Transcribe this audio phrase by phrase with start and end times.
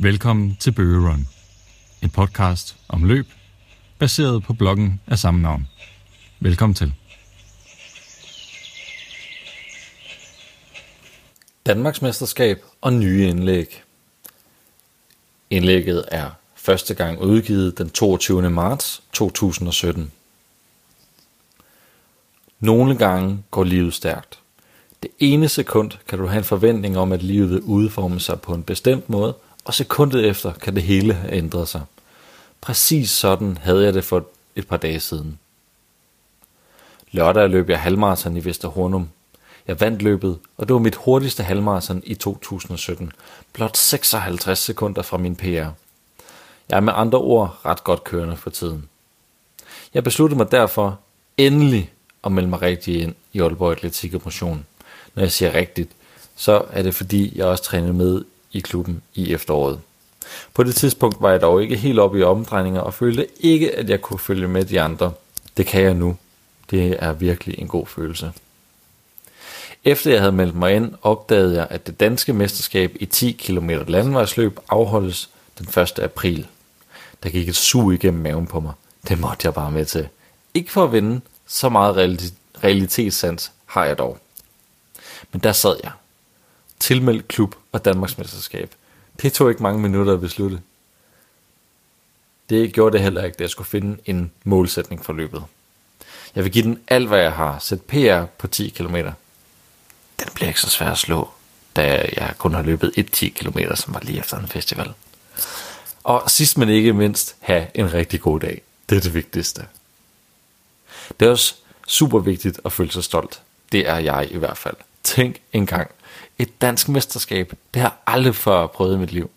[0.00, 1.28] Velkommen til Bøgerun,
[2.02, 3.26] en podcast om løb,
[3.98, 5.68] baseret på bloggen af samme navn.
[6.40, 6.94] Velkommen til.
[11.66, 13.82] Danmarksmesterskab og nye indlæg.
[15.50, 18.50] Indlægget er første gang udgivet den 22.
[18.50, 20.12] marts 2017.
[22.60, 24.38] Nogle gange går livet stærkt.
[25.02, 28.54] Det ene sekund kan du have en forventning om, at livet vil udforme sig på
[28.54, 31.82] en bestemt måde, og sekundet efter kan det hele have ændret sig.
[32.60, 34.24] Præcis sådan havde jeg det for
[34.56, 35.38] et par dage siden.
[37.10, 39.08] Lørdag løb jeg halvmarathon i Vesterhornum.
[39.66, 43.12] Jeg vandt løbet, og det var mit hurtigste halvmarathon i 2017.
[43.52, 45.44] Blot 56 sekunder fra min PR.
[45.44, 48.88] Jeg er med andre ord ret godt kørende for tiden.
[49.94, 50.98] Jeg besluttede mig derfor
[51.36, 51.92] endelig
[52.24, 54.66] at melde mig rigtig ind i Aalborg Atletik og Motion.
[55.14, 55.90] Når jeg siger rigtigt,
[56.36, 59.80] så er det fordi, jeg også træner med i klubben i efteråret.
[60.54, 63.90] På det tidspunkt var jeg dog ikke helt oppe i omdrejninger og følte ikke, at
[63.90, 65.12] jeg kunne følge med de andre.
[65.56, 66.16] Det kan jeg nu.
[66.70, 68.32] Det er virkelig en god følelse.
[69.84, 73.70] Efter jeg havde meldt mig ind, opdagede jeg, at det danske mesterskab i 10 km
[73.70, 75.98] landevejsløb afholdes den 1.
[75.98, 76.46] april.
[77.22, 78.72] Der gik et sug igennem maven på mig.
[79.08, 80.08] Det måtte jeg bare med til.
[80.54, 81.96] Ikke for at vinde, så meget
[82.64, 84.18] realitetssans har jeg dog.
[85.32, 85.92] Men der sad jeg.
[86.80, 88.74] Tilmeldt klub og Danmarksmesterskab.
[89.22, 90.60] Det tog ikke mange minutter at beslutte.
[92.50, 95.44] Det gjorde det heller ikke, da jeg skulle finde en målsætning for løbet.
[96.34, 97.58] Jeg vil give den alt, hvad jeg har.
[97.58, 98.94] Sæt PR på 10 km.
[100.20, 101.30] Den bliver ikke så svær at slå,
[101.76, 104.92] da jeg kun har løbet 1 10 km, som var lige efter en festival.
[106.04, 108.62] Og sidst men ikke mindst, have en rigtig god dag.
[108.88, 109.66] Det er det vigtigste.
[111.20, 111.54] Det er også
[111.86, 113.40] super vigtigt at føle sig stolt.
[113.72, 114.76] Det er jeg i hvert fald.
[115.02, 115.90] Tænk engang.
[116.38, 119.30] Et dansk mesterskab, det har jeg aldrig før prøvet i mit liv.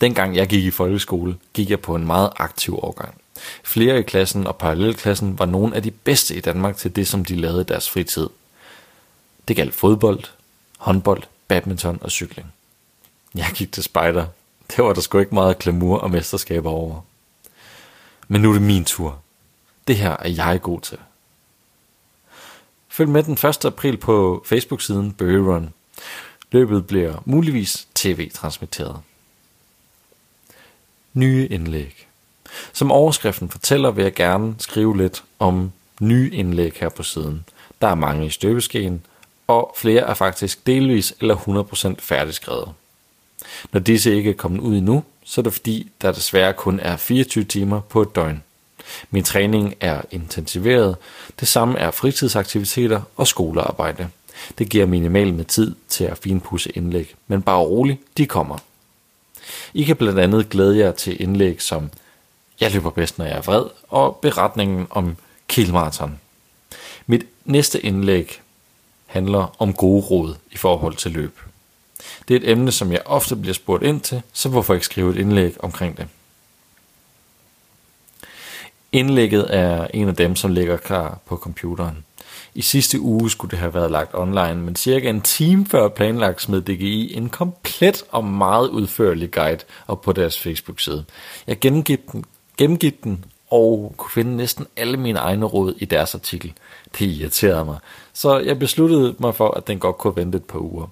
[0.00, 3.20] Dengang jeg gik i folkeskole, gik jeg på en meget aktiv årgang.
[3.64, 7.24] Flere i klassen og parallelklassen var nogle af de bedste i Danmark til det, som
[7.24, 8.28] de lavede i deres fritid.
[9.48, 10.24] Det galt fodbold,
[10.78, 12.52] håndbold, badminton og cykling.
[13.34, 14.26] Jeg gik til spejder.
[14.70, 17.00] Det var der sgu ikke meget glamour og mesterskaber over.
[18.28, 19.22] Men nu er det min tur.
[19.88, 20.98] Det her er jeg god til.
[22.96, 23.64] Følg med den 1.
[23.64, 25.72] april på Facebook-siden Bury Run.
[26.52, 29.00] Løbet bliver muligvis tv-transmitteret.
[31.14, 32.06] Nye indlæg.
[32.72, 37.44] Som overskriften fortæller, vil jeg gerne skrive lidt om nye indlæg her på siden.
[37.80, 39.02] Der er mange i støbeskeen,
[39.46, 42.72] og flere er faktisk delvis eller 100% færdigskrevet.
[43.72, 46.96] Når disse ikke er kommet ud endnu, så er det fordi, der desværre kun er
[46.96, 48.42] 24 timer på et døgn.
[49.10, 50.96] Min træning er intensiveret,
[51.40, 54.08] det samme er fritidsaktiviteter og skolearbejde.
[54.58, 58.58] Det giver minimalt med tid til at finpudse indlæg, men bare rolig, de kommer.
[59.74, 61.90] I kan blandt andet glæde jer til indlæg som
[62.60, 65.16] Jeg løber bedst, når jeg er vred, og beretningen om
[65.48, 66.18] Kilmarathon.
[67.06, 68.40] Mit næste indlæg
[69.06, 71.40] handler om gode råd i forhold til løb.
[72.28, 75.10] Det er et emne, som jeg ofte bliver spurgt ind til, så hvorfor ikke skrive
[75.10, 76.08] et indlæg omkring det?
[78.92, 82.04] Indlægget er en af dem, som ligger klar på computeren.
[82.54, 86.42] I sidste uge skulle det have været lagt online, men cirka en time før planlagt
[86.42, 89.58] smed DGI en komplet og meget udførlig guide
[89.88, 91.04] op på deres Facebook-side.
[91.46, 92.24] Jeg gennemgik den,
[92.58, 96.52] gennemgik den og kunne finde næsten alle mine egne råd i deres artikel.
[96.98, 97.78] Det irriterede mig,
[98.12, 100.86] så jeg besluttede mig for, at den godt kunne vente et par uger.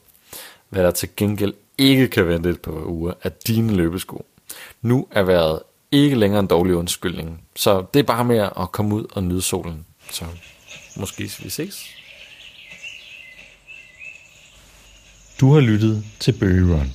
[0.68, 4.24] Hvad der til gengæld ikke kan vente et par uger, er dine løbesko.
[4.82, 5.60] Nu er vejret
[5.92, 7.40] ikke længere en dårlig undskyldning.
[7.56, 9.86] Så det er bare med at komme ud og nyde solen.
[10.10, 10.24] Så
[10.96, 11.84] måske vi ses.
[15.40, 16.92] Du har lyttet til Bøge Run.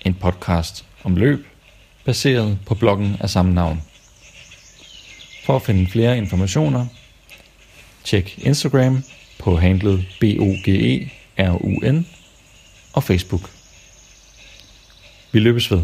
[0.00, 1.46] En podcast om løb,
[2.04, 3.82] baseret på bloggen af samme navn.
[5.44, 6.86] For at finde flere informationer,
[8.04, 9.02] tjek Instagram
[9.38, 12.06] på handlet BOGERUN
[12.92, 13.50] og Facebook.
[15.32, 15.82] Vi løbes ved.